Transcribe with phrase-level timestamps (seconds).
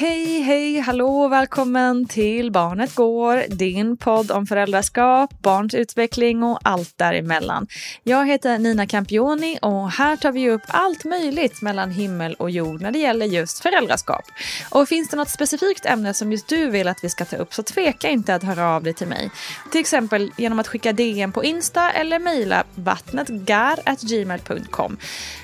[0.00, 6.98] Hej, hej, hallå, välkommen till Barnet Går, din podd om föräldraskap, barns utveckling och allt
[6.98, 7.66] däremellan.
[8.02, 12.80] Jag heter Nina Campioni och här tar vi upp allt möjligt mellan himmel och jord
[12.80, 14.24] när det gäller just föräldraskap.
[14.70, 17.54] Och finns det något specifikt ämne som just du vill att vi ska ta upp
[17.54, 19.30] så tveka inte att höra av dig till mig.
[19.72, 24.96] Till exempel genom att skicka DM på Insta eller mejla vattnetgar.gmail.com.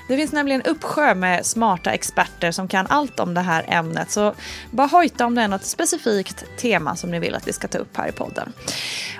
[0.07, 4.11] Det finns nämligen en uppsjö med smarta experter som kan allt om det här ämnet
[4.11, 4.33] så
[4.71, 7.77] bara hojta om det är något specifikt tema som ni vill att vi ska ta
[7.77, 8.53] upp här i podden.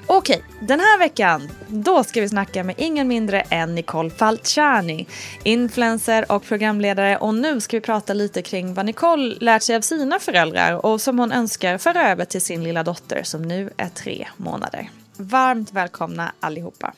[0.07, 5.07] Okej, den här veckan då ska vi snacka med ingen mindre än Nicole Falciani,
[5.43, 9.81] influencer och programledare och nu ska vi prata lite kring vad Nicole lärt sig av
[9.81, 13.89] sina föräldrar och som hon önskar föra över till sin lilla dotter som nu är
[13.89, 14.89] tre månader.
[15.17, 16.93] Varmt välkomna allihopa.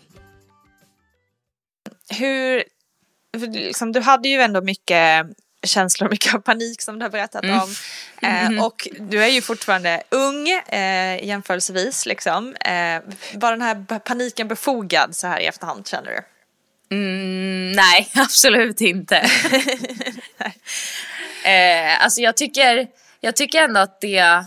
[2.09, 2.63] Hur,
[3.37, 5.27] liksom, du hade ju ändå mycket
[5.67, 7.59] känslor, mycket av panik som du har berättat Mm.
[7.59, 7.75] om.
[8.21, 12.05] Eh, och du är ju fortfarande ung eh, jämförelsevis.
[12.05, 12.55] Liksom.
[12.55, 13.01] Eh,
[13.33, 16.21] var den här paniken befogad så här i efterhand känner du?
[16.95, 19.15] Mm, nej, absolut inte.
[21.43, 22.87] eh, alltså jag tycker,
[23.19, 24.43] jag tycker ändå att det,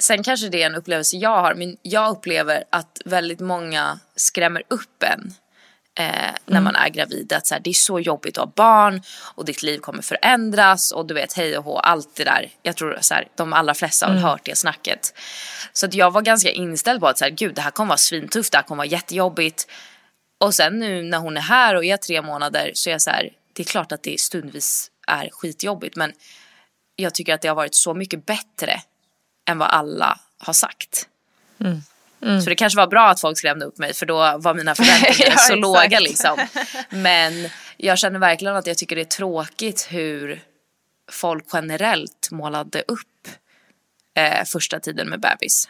[0.00, 4.62] sen kanske det är en upplevelse jag har, men jag upplever att väldigt många skrämmer
[4.68, 5.34] upp en.
[5.96, 9.02] Eh, när man är gravid, att så här, det är så jobbigt att ha barn
[9.34, 12.50] och ditt liv kommer förändras och du vet hej och hå, allt det där.
[12.62, 15.14] Jag tror så här, de allra flesta har väl hört det snacket.
[15.72, 17.98] Så att jag var ganska inställd på att så här, gud det här kommer vara
[17.98, 19.66] svintufft, det här kommer vara jättejobbigt.
[20.38, 23.10] Och sen nu när hon är här och är tre månader så är jag så
[23.10, 26.12] här, det är klart att det stundvis är skitjobbigt men
[26.96, 28.80] jag tycker att det har varit så mycket bättre
[29.48, 31.08] än vad alla har sagt.
[32.42, 35.30] Så det kanske var bra att folk skrämde upp mig för då var mina förväntningar
[35.30, 36.46] Ja, så låga liksom.
[36.90, 40.42] Men jag känner verkligen att jag tycker det är tråkigt hur
[41.12, 43.28] folk generellt målade upp
[44.16, 45.68] eh, första tiden med bebis.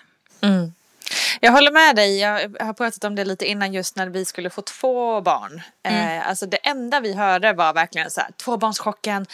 [1.40, 2.18] Jag håller med dig.
[2.18, 5.62] Jag har pratat om det lite innan just när vi skulle få två barn.
[5.82, 9.26] Eh, alltså det enda vi hörde var verkligen så här tvåbarnschocken.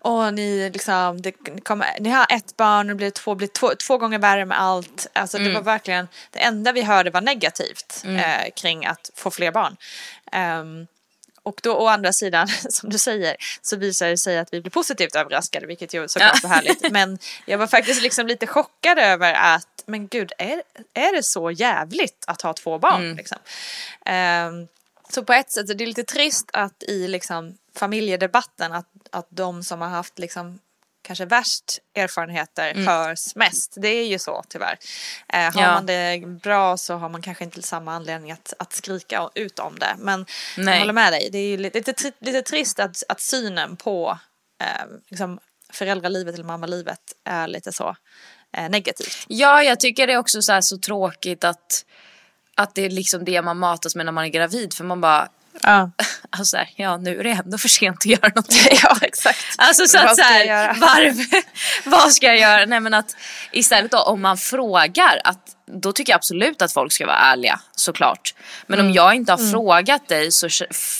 [0.00, 1.32] Och ni liksom, det
[1.62, 4.60] kommer, ni har ett barn och det blir två, blir två, två gånger värre med
[4.60, 5.06] allt.
[5.12, 9.52] Alltså det var verkligen, det enda vi hörde var negativt eh, kring att få fler
[9.52, 9.76] barn.
[10.32, 10.86] Ehm,
[11.42, 14.70] och då å andra sidan, som du säger, så visar det sig att vi blir
[14.70, 16.90] positivt överraskade, vilket ju såklart var härligt.
[16.92, 20.62] Men jag var faktiskt liksom lite chockad över att, men gud, är,
[20.94, 23.14] är det så jävligt att ha två barn?
[23.14, 23.38] Liksom?
[24.06, 24.68] Ehm,
[25.10, 29.26] så på ett sätt så är det lite trist att i liksom familjedebatten att, att
[29.28, 30.58] de som har haft liksom
[31.10, 33.74] kanske värst erfarenheter hörs mest.
[33.76, 34.78] Det är ju så tyvärr.
[35.28, 35.72] Eh, har Ja.
[35.74, 39.78] man det bra så har man kanske inte samma anledning att, att skrika ut om
[39.78, 39.94] det.
[39.98, 40.26] Men
[40.56, 40.78] jag Nej.
[40.78, 41.28] håller med dig.
[41.32, 44.18] Det är ju lite, lite, tri- lite trist att, att synen på
[44.60, 45.38] eh, liksom
[45.72, 47.96] föräldralivet eller mammalivet är lite så
[48.56, 49.24] eh, negativt.
[49.28, 51.84] Ja, jag tycker det är också så, så tråkigt att,
[52.54, 54.74] att det är liksom det man matas med när man är gravid.
[54.74, 55.28] För man bara,
[55.62, 55.90] Ja,
[56.30, 58.78] alltså så här, ja nu är det ändå för sent att göra någonting.
[58.82, 59.38] ja exakt.
[59.58, 61.42] Alltså så att så här, varför,
[61.90, 62.66] vad ska jag göra?
[62.66, 63.16] Nej men att
[63.52, 67.60] istället då om man frågar att då tycker jag absolut att folk ska vara ärliga
[67.76, 68.34] såklart.
[68.66, 68.90] Men Mm.
[68.90, 70.48] om jag inte har frågat dig så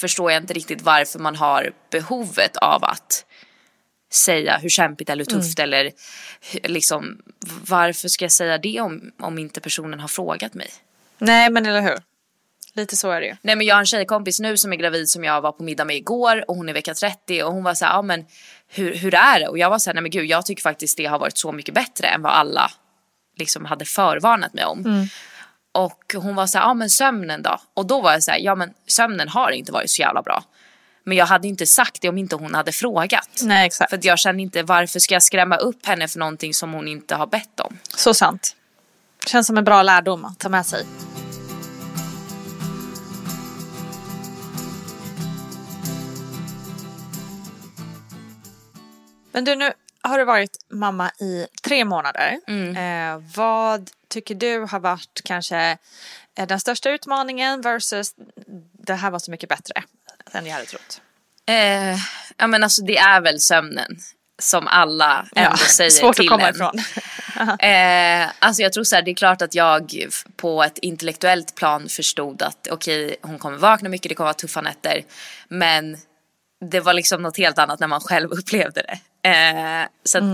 [0.00, 3.24] förstår jag inte riktigt varför man har behovet av att
[4.12, 5.68] säga hur kämpigt eller hur tufft Mm.
[5.72, 5.90] eller
[6.62, 7.18] liksom
[7.66, 10.70] varför ska jag säga det om, om inte personen har frågat mig?
[11.18, 11.98] Nej men eller hur.
[12.74, 13.36] Lite så är det ju.
[13.42, 15.84] Nej men jag har en tjejkompis nu som är gravid som jag var på middag
[15.84, 18.26] med igår och hon är vecka 30 och hon var så här, ja men
[18.68, 19.48] hur, hur är det?
[19.48, 21.52] Och jag var så här, nej men gud jag tycker faktiskt det har varit så
[21.52, 22.70] mycket bättre än vad alla
[23.38, 25.08] liksom hade förvarnat mig om.
[25.72, 27.58] Och hon var så här, ja men sömnen då?
[27.74, 30.44] Och då var jag så här, ja men sömnen har inte varit så jävla bra.
[31.04, 33.40] Men jag hade inte sagt det om inte hon hade frågat.
[33.42, 33.90] Nej exakt.
[33.90, 37.14] För jag kände inte varför ska jag skrämma upp henne för någonting som hon inte
[37.14, 37.78] har bett om.
[37.96, 38.56] Så sant.
[39.26, 40.84] Känns som en bra lärdom att ta med sig.
[49.32, 49.72] Men du, nu
[50.02, 52.38] har du varit mamma i tre månader.
[52.76, 55.78] Eh, vad tycker du har varit kanske
[56.38, 58.14] eh, den största utmaningen versus
[58.72, 59.82] det här var så mycket bättre
[60.32, 61.00] än jag hade trott?
[61.46, 61.98] Eh,
[62.36, 63.98] ja men alltså det är väl sömnen.
[64.42, 66.54] Som alla ändå säger svårt till att komma en.
[66.54, 66.74] ifrån.
[67.58, 69.94] Eh, alltså jag tror så här, det är klart att jag
[70.36, 74.60] på ett intellektuellt plan förstod att okej, hon kommer vakna mycket, det kommer vara tuffa
[74.60, 75.04] nätter.
[75.48, 75.96] Men
[76.70, 78.98] det var liksom något helt annat när man själv upplevde det.
[79.22, 80.24] Eh, så att,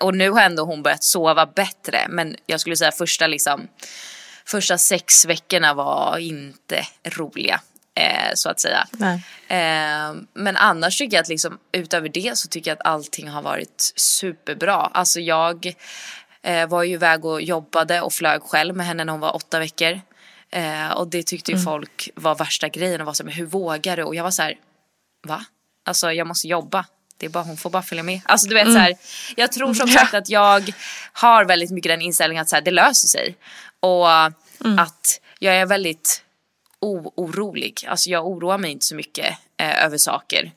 [0.00, 2.06] Och nu har ändå hon börjat sova bättre.
[2.08, 3.68] Men jag skulle säga första liksom,
[4.46, 7.60] första sex veckorna var inte roliga.
[7.94, 8.86] Eh, så att säga.
[9.48, 13.42] Eh, men annars tycker jag att liksom, utöver det så tycker jag att allting har
[13.42, 14.74] varit superbra.
[14.74, 15.74] Alltså jag
[16.42, 19.58] eh, var ju iväg och jobbade och flög själv med henne när hon var åtta
[19.58, 20.00] veckor.
[20.50, 23.46] Eh, och det tyckte ju folk var värsta grejen och var så här, men hur
[23.46, 24.02] vågar du?
[24.02, 24.54] Och jag var så här,
[25.26, 25.44] va?
[25.84, 26.86] Alltså jag måste jobba.
[27.18, 28.20] Det är bara, hon får bara följa med.
[28.24, 28.94] Alltså du vet så här,
[29.36, 30.72] jag tror som sagt att jag
[31.12, 33.36] har väldigt mycket den inställningen att så här, det löser sig.
[33.80, 34.08] Och
[34.80, 36.22] att jag är väldigt
[37.16, 37.84] orolig.
[37.88, 40.50] Alltså jag oroar mig inte så mycket eh, över saker.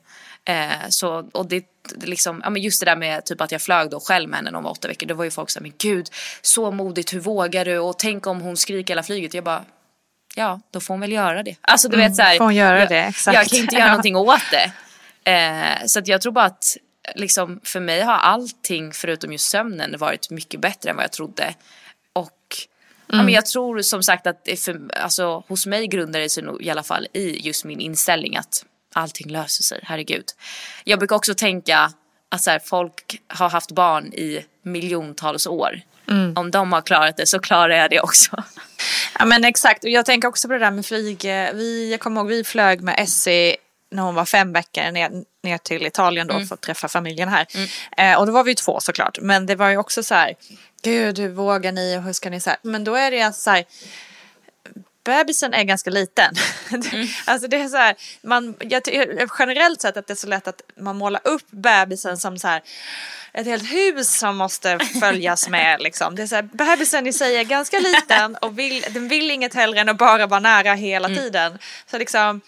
[0.44, 1.64] Eh, så, och det,
[2.02, 4.50] liksom, ja, men just det där med typ att jag flög då själv med henne
[4.50, 5.06] när hon var åtta veckor.
[5.06, 6.08] Då var ju folk så här, men gud,
[6.42, 7.78] så modigt, hur vågar du?
[7.78, 9.34] Och tänk om hon skriker hela flyget.
[9.34, 9.64] Jag bara,
[10.34, 11.56] ja, då får hon väl göra det.
[11.60, 13.12] Alltså du vet så här, får hon göra jag.
[13.34, 13.88] Jag kan inte göra Ja.
[13.88, 14.72] någonting åt det.
[15.24, 16.76] Eh, så att jag tror bara att
[17.14, 21.54] liksom, för mig har allting förutom just sömnen varit mycket bättre än vad jag trodde.
[22.12, 22.38] Och
[23.06, 23.24] ja, Mm.
[23.24, 26.70] men jag tror som sagt att för, alltså, hos mig grundar det sig nog i
[26.70, 28.64] alla fall i just min inställning att
[28.94, 30.24] allting löser sig, herregud.
[30.84, 31.92] Jag brukar också tänka
[32.28, 35.80] att så här, folk har haft barn i miljontals år.
[36.10, 36.36] Mm.
[36.36, 38.42] Om de har klarat det så klarar jag det också.
[39.18, 41.24] Ja men exakt och jag tänker också på det där med flyg.
[41.24, 43.56] Eh, Vi, jag kommer ihåg vi flög med Essie
[43.92, 45.10] när hon var fem veckor ner,
[45.42, 47.46] ner till Italien då för att träffa familjen här.
[47.96, 49.18] Eh, och då var vi ju två såklart.
[49.20, 50.34] Men det var ju också så här,
[50.82, 52.58] gud hur vågar ni och hur ska ni så här.
[52.62, 53.64] Men då är det alltså så här,
[55.04, 56.34] bebisen är ganska liten.
[57.24, 58.82] alltså det är så här, man, jag
[59.38, 62.62] generellt sett att det är så lätt att man målar upp bebisen som så här
[63.34, 66.16] ett helt hus som måste följas med liksom.
[66.16, 69.54] Det är så här, bebisen i sig är ganska liten och vill, den vill inget
[69.54, 71.58] hellre än att bara vara nära hela tiden.
[71.90, 72.40] Så liksom,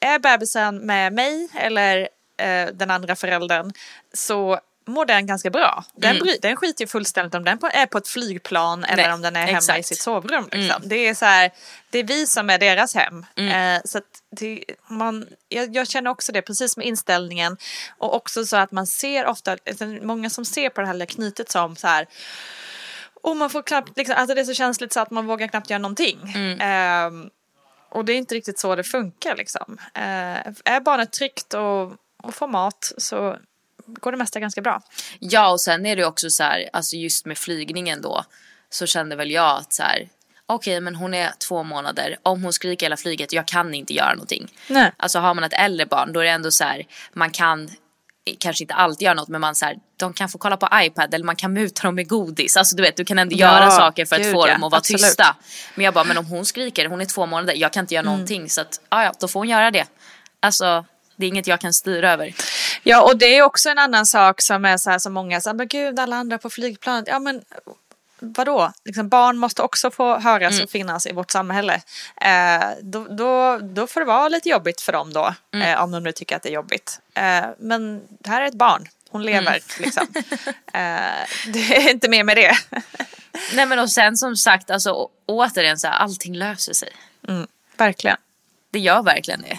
[0.00, 3.72] är bebisen med mig eller eh, den andra föräldern
[4.12, 5.84] så mår den ganska bra.
[5.94, 9.22] Den, bry, den skiter ju fullständigt om den är på ett flygplan eller Nej, om
[9.22, 9.86] den är hemma i exakt.
[9.86, 10.48] sitt sovrum.
[10.52, 10.82] Liksom.
[10.84, 11.50] Det är så här,
[11.90, 13.26] det är vi som är deras hem.
[13.36, 17.56] Eh, så det, man, jag, jag känner också det, precis med inställningen.
[17.98, 21.50] Och också så att man ser ofta, alltså, många som ser på det här knytet
[21.50, 22.06] som så här,
[23.22, 25.70] och man får knappt, liksom, alltså det är så känsligt så att man vågar knappt
[25.70, 26.18] göra någonting.
[26.60, 27.30] Ehm,
[27.94, 29.78] och det är inte riktigt så det funkar liksom.
[29.94, 33.36] Eh, är barnet tryggt och, och får mat så
[33.86, 34.82] går det mesta ganska bra.
[35.18, 38.24] Ja och sen är det också så här, alltså just med flygningen då
[38.70, 40.08] så kände väl jag att så här,
[40.46, 44.12] okej men hon är två månader, om hon skriker hela flyget, jag kan inte göra
[44.12, 44.52] någonting.
[44.68, 44.92] Nej.
[44.96, 47.70] Alltså har man ett äldre barn då är det ändå så här, man kan
[48.38, 51.14] kanske inte alltid göra något men man så här, de kan få kolla på iPad
[51.14, 52.56] eller man kan muta dem med godis.
[52.56, 54.70] Alltså du vet du kan ändå Ja, göra saker för att få ja, dem att
[54.72, 55.00] vara absolut.
[55.02, 55.36] tysta.
[55.74, 58.04] Men jag bara, men om hon skriker, hon är två månader, jag kan inte Mm.
[58.04, 59.84] göra någonting så att ja, ja då får hon göra det.
[60.40, 60.84] Alltså
[61.16, 62.34] det är inget jag kan styra över.
[62.82, 65.54] Ja, och det är också en annan sak som är så här som många säger,
[65.54, 67.42] men gud alla andra på flygplanet, ja men
[68.24, 70.64] vadå, liksom, barn måste också få höras Mm.
[70.64, 71.82] och finnas i vårt samhälle.
[72.20, 75.68] Eh, då, då, då får det vara lite jobbigt för dem då, Mm.
[75.68, 77.00] eh, om de nu tycker att det är jobbigt.
[77.14, 79.60] Eh, men det här är ett barn, hon lever Mm.
[79.78, 80.06] liksom.
[80.72, 82.56] eh, det är inte mer med det.
[83.54, 86.88] Nej men och sen som sagt, alltså återigen så här, allting löser sig.
[87.28, 88.16] Mm, verkligen.
[88.70, 89.58] Det gör verkligen det.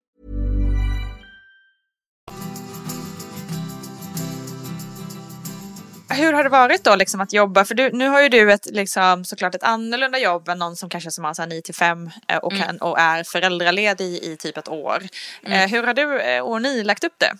[6.11, 7.65] Hur har det varit då liksom att jobba?
[7.65, 10.89] För du, nu har ju du ett, liksom, såklart ett annorlunda jobb än någon som
[10.89, 14.37] kanske som har så här 9 till 5 eh, och, kan, och är föräldraledig i,
[14.39, 15.03] typ ett år.
[15.43, 17.33] Eh, hur har du eh, och ni lagt upp det?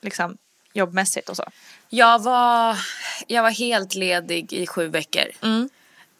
[0.00, 0.36] Liksom
[0.72, 1.44] jobbmässigt och så.
[1.88, 2.76] Jag var,
[3.26, 5.24] jag var helt ledig i sju veckor.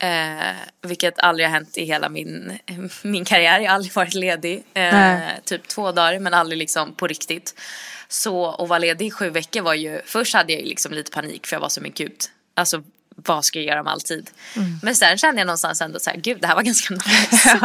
[0.02, 2.59] Eh, vilket aldrig har hänt i hela min,
[3.02, 3.61] min karriär.
[3.61, 4.64] Jag har aldrig varit ledig.
[4.75, 7.61] Eh, typ två dagar men aldrig liksom på riktigt.
[8.09, 11.47] Så att vara ledig i sju veckor var ju, först hade jag liksom lite panik
[11.47, 12.16] för jag var så men gud,
[12.54, 12.83] alltså
[13.16, 14.30] vad ska jag göra med all tid?
[14.83, 17.50] Men sen kände jag någonstans ändå så här, gud det här var ganska nice.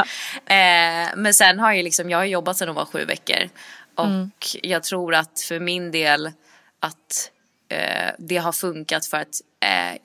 [0.46, 3.50] eh, men sen har jag liksom, jag har jobbat sedan jag var sju veckor.
[3.96, 6.32] Och jag tror att för min del
[6.80, 7.32] att
[7.70, 10.00] eh, det har funkat för att eh,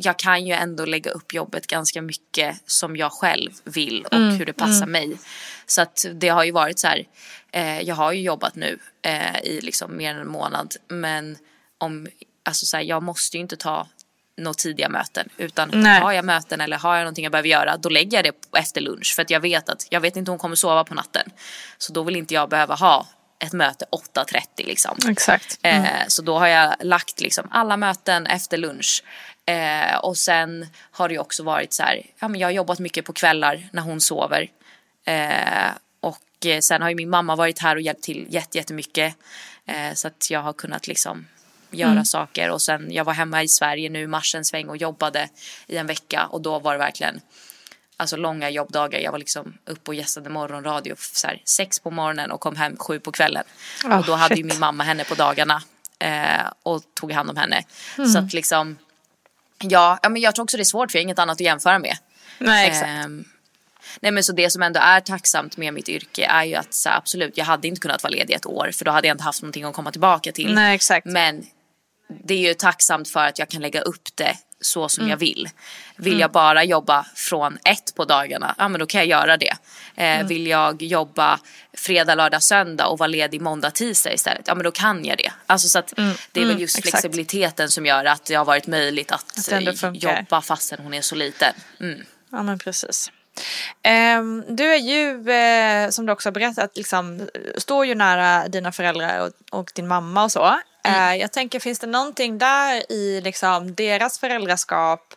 [0.00, 4.46] jag kan ju ändå lägga upp jobbet ganska mycket som jag själv vill och hur
[4.46, 5.18] det passar mig.
[5.66, 7.06] Så att det har ju varit så här,
[7.52, 11.36] eh, jag har ju jobbat nu eh, i liksom mer än en månad men
[11.78, 12.08] om,
[12.42, 13.88] alltså så här, jag måste ju inte ta
[14.36, 16.00] några tidiga möten utan Nej.
[16.00, 18.80] har jag möten eller har jag någonting jag behöver göra då lägger jag det efter
[18.80, 21.30] lunch för att jag vet att jag vet inte om hon kommer sova på natten.
[21.78, 23.06] Så då vill inte jag behöva ha
[23.38, 24.98] ett möte 8.30 liksom.
[25.08, 25.58] Exakt.
[25.62, 29.04] Eh, så då har jag lagt liksom alla möten efter lunch.
[29.46, 33.04] Eh, och sen har det också varit så här, ja men jag har jobbat mycket
[33.04, 34.50] på kvällar när hon sover.
[35.04, 39.14] Eh, och eh, sen har ju min mamma varit här och hjälpt till jätte, jättemycket.
[39.66, 41.26] Eh, så att jag har kunnat liksom
[41.70, 42.50] göra saker.
[42.50, 45.28] Och sen jag var hemma i Sverige nu i mars en sväng och jobbade
[45.66, 46.26] i en vecka.
[46.26, 47.20] Och då var det verkligen
[47.98, 49.00] alltså långa jobbdagar.
[49.00, 52.76] Jag var liksom uppe och gästade morgonradio så här, sex på morgonen och kom hem
[52.76, 53.44] sju på kvällen.
[53.84, 54.52] Oh, och då hade ju shit.
[54.52, 55.62] min mamma henne på dagarna
[55.98, 57.64] eh, och tog hand om henne.
[57.98, 58.10] Mm.
[58.10, 58.78] Så att liksom,
[59.58, 61.40] ja, ja men jag tror också det är svårt för jag har inget annat att
[61.40, 61.96] jämföra med.
[62.38, 62.88] Nej, exakt.
[62.88, 63.24] Ehm,
[64.00, 66.90] nej men så det som ändå är tacksamt med mitt yrke är ju att så
[66.90, 69.42] absolut, jag hade inte kunnat vara ledig ett år för då hade jag inte haft
[69.42, 70.54] någonting att komma tillbaka till.
[70.54, 71.06] Nej, exakt.
[71.06, 71.46] Men
[72.08, 75.10] det är ju tacksamt för att jag kan lägga upp det så som Mm.
[75.10, 75.48] jag vill.
[75.96, 76.20] Vill Mm.
[76.20, 79.50] jag bara jobba från ett på dagarna, ja men då kan jag göra det.
[79.96, 80.26] Eh, Mm.
[80.26, 81.40] Vill jag jobba
[81.76, 85.32] fredag, lördag, söndag och vara ledig måndag, tisdag istället, ja men då kan jag det.
[85.46, 85.92] Alltså så att
[86.32, 86.90] det är väl Mm, just exakt.
[86.90, 91.00] flexibiliteten som gör att det har varit möjligt att, Att eh, jobba fastän hon är
[91.02, 91.54] så liten.
[91.80, 92.04] Mm.
[92.30, 93.10] Ja men precis.
[93.82, 98.72] Ehm, du är ju, eh, som du också har berättat, liksom, står ju nära dina
[98.72, 100.58] föräldrar och, och din mamma och så.
[100.84, 105.14] Eh, jag tänker, finns det någonting där i liksom, deras föräldraskap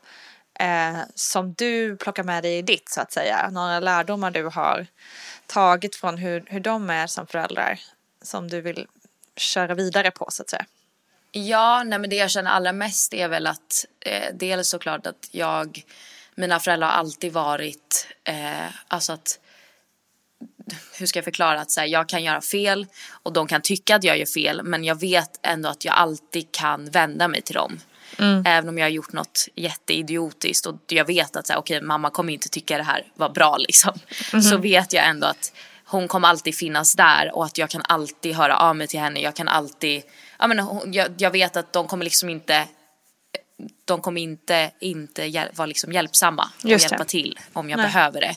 [0.59, 3.49] eh, som du plockar med dig i ditt så att säga?
[3.49, 4.87] Några lärdomar du har
[5.47, 7.79] tagit från hur, hur de är som föräldrar
[8.21, 8.87] som du vill
[9.35, 10.65] köra vidare på så att säga?
[11.31, 15.29] Ja, nej men det jag känner allra mest är väl att eh, dels såklart att
[15.31, 15.83] jag,
[16.35, 19.39] mina föräldrar har alltid varit, eh, alltså att
[20.99, 22.87] hur ska jag förklara att så här, jag kan göra fel
[23.23, 26.51] och de kan tycka att jag gör fel men jag vet ändå att jag alltid
[26.51, 27.79] kan vända mig till dem.
[28.45, 32.09] Även om jag har gjort något jätteidiotiskt och jag vet att så här, okej mamma
[32.09, 33.93] kommer inte tycka det här var bra liksom.
[34.49, 35.53] Så vet jag ändå att
[35.85, 39.19] hon kommer alltid finnas där och att jag kan alltid höra av mig till henne.
[39.19, 40.03] Jag kan alltid,
[40.39, 42.67] ja men jag, jag vet att de kommer liksom inte
[43.85, 47.85] de kommer inte, inte vara liksom hjälpsamma och hjälpa till om jag Nej.
[47.85, 48.35] behöver det.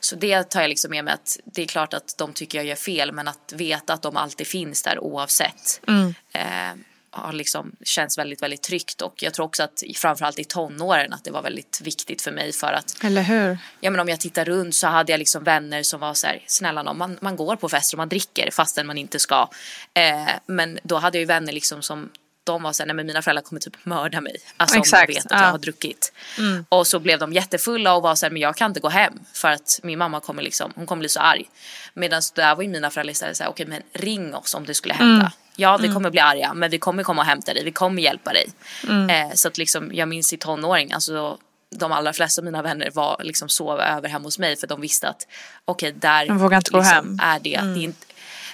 [0.00, 2.66] Så det tar jag liksom med mig att det är klart att de tycker jag
[2.66, 5.80] gör fel men att veta att de alltid finns där oavsett.
[5.86, 6.14] Mm.
[6.32, 11.12] Eh, har liksom, känns väldigt, väldigt tryggt och jag tror också att framförallt i tonåren
[11.12, 13.58] att det var väldigt viktigt för mig för att Eller hur?
[13.80, 16.42] Ja men om jag tittar runt så hade jag liksom vänner som var så här,
[16.46, 19.48] snälla nån, man, man går på fester och man dricker fastän man inte ska.
[19.94, 22.10] Eh, men då hade jag ju vänner liksom som
[22.44, 24.36] de var såhär, nej men mina föräldrar kommer typ mörda mig.
[24.56, 25.42] Alltså om Exakt, de vet att ja.
[25.44, 26.12] jag har druckit.
[26.38, 26.66] Mm.
[26.68, 29.48] Och så blev de jättefulla och var såhär, men jag kan inte gå hem för
[29.48, 31.44] att min mamma kommer liksom, hon kommer bli så arg.
[31.94, 34.94] Medan där var ju mina föräldrar istället såhär, okej men ring oss om det skulle
[34.94, 35.14] hända.
[35.14, 35.30] Mm.
[35.56, 35.94] Ja vi Mm.
[35.94, 38.46] kommer bli arga men vi kommer komma och hämta dig, vi kommer hjälpa dig.
[38.88, 39.10] Mm.
[39.30, 41.38] Eh, så att liksom, jag minns i tonåring, alltså
[41.76, 44.80] de allra flesta av mina vänner var liksom sov över hemma hos mig för de
[44.80, 45.26] visste att
[45.64, 47.54] okej där inte gå liksom är det.
[47.54, 47.74] Mm.
[47.74, 48.06] det är inte,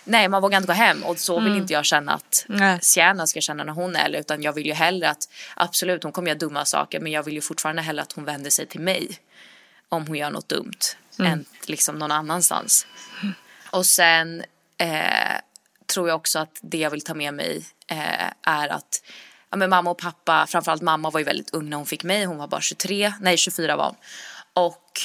[0.04, 1.58] nej man vågar inte gå hem och så vill Mm.
[1.62, 2.46] inte jag känna att.
[2.82, 6.12] Sienna ska känna när hon är äldre utan jag vill ju hellre att absolut hon
[6.12, 8.80] kommer göra dumma saker men jag vill ju fortfarande hellre att hon vänder sig till
[8.80, 9.18] mig
[9.88, 10.78] om hon gör något dumt
[11.18, 11.32] Mm.
[11.32, 12.86] än liksom någon annanstans.
[13.70, 14.44] Och sen
[14.78, 15.40] eh,
[15.86, 19.02] tror jag också att det jag vill ta med mig eh, är att
[19.50, 22.24] ja, men mamma och pappa, framförallt mamma var ju väldigt ung när hon fick mig,
[22.24, 23.96] hon var bara 23, nej 24 var hon.
[24.66, 25.00] Och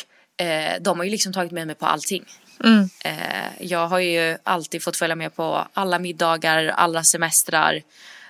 [0.46, 2.26] eh, de har ju liksom tagit med mig på allting.
[2.64, 2.90] Mm.
[3.00, 7.82] Eh, jag har ju alltid fått följa med på alla middagar, alla semestrar.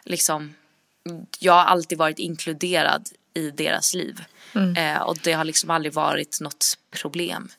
[0.04, 0.56] Liksom,
[1.40, 4.24] jag har alltid varit inkluderad i deras liv.
[4.56, 4.76] Mm.
[4.76, 7.50] Eh, och det har liksom aldrig varit något problem.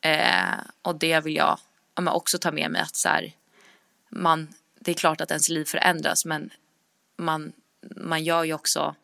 [0.00, 1.58] Eh, och det vill jag
[1.94, 3.32] ja, också ta med mig att så här,
[4.08, 6.50] man, det är klart att ens liv förändras men
[7.18, 7.52] man,
[7.96, 8.94] man gör ju också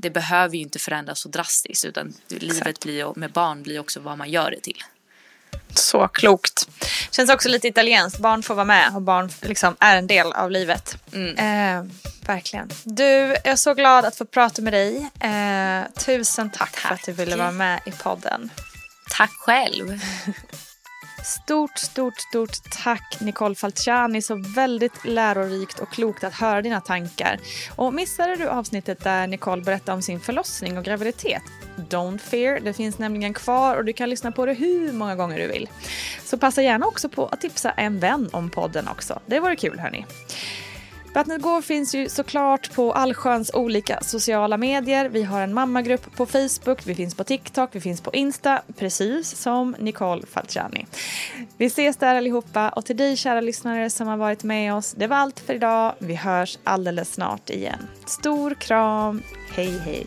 [0.00, 4.18] det behöver ju inte förändras så drastiskt utan livet blir med barn blir också vad
[4.18, 4.82] man gör det till.
[5.74, 6.68] Så klokt.
[7.10, 8.18] Känns också lite italienskt.
[8.18, 10.96] Barn får vara med och barn liksom är en del av livet.
[11.36, 11.82] Eh,
[12.26, 12.70] verkligen.
[12.84, 15.10] Du, jag är så glad att få prata med dig.
[15.20, 18.50] Eh, tusen tack, för att du ville vara med i podden.
[19.10, 20.00] Tack själv.
[21.24, 22.50] Stort, stort, stort
[22.84, 24.22] tack Nicole Falciani.
[24.22, 27.38] Så väldigt lärorikt och klokt att höra dina tankar.
[27.76, 31.42] Och missade du avsnittet där Nicole berättade om sin förlossning och graviditet?
[31.78, 35.38] Don't fear, det finns nämligen kvar och du kan lyssna på det hur många gånger
[35.38, 35.68] du vill.
[36.24, 39.20] Så passa gärna också på att tipsa en vän om podden också.
[39.26, 40.06] Det vore kul hörni.
[41.14, 45.08] Vattnet går finns ju såklart på allsköns olika sociala medier.
[45.08, 49.36] Vi har en mammagrupp på Facebook, vi finns på TikTok, vi finns på Insta, precis
[49.36, 50.86] som Nicole Falciani.
[51.56, 55.06] Vi ses där allihopa och till dig kära lyssnare som har varit med oss, det
[55.06, 55.94] var allt för idag.
[55.98, 57.88] Vi hörs alldeles snart igen.
[58.06, 59.22] Stor kram,
[59.54, 60.06] hej hej!